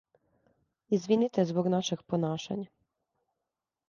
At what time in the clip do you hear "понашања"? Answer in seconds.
2.13-2.65